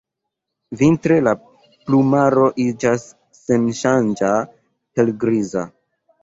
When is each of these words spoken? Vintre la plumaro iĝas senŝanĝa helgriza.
Vintre 0.77 1.17
la 1.27 1.33
plumaro 1.89 2.47
iĝas 2.63 3.05
senŝanĝa 3.41 4.33
helgriza. 4.73 5.69